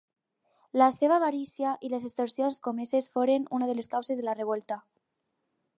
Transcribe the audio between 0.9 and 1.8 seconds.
seva avarícia